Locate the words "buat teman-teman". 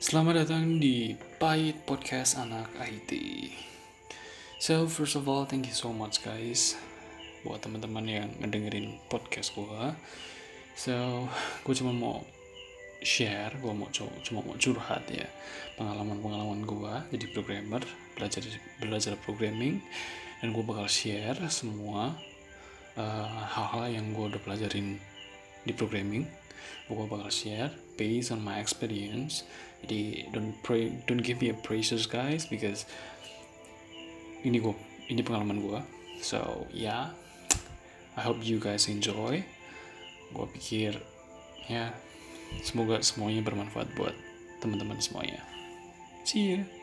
7.44-8.08, 43.94-44.98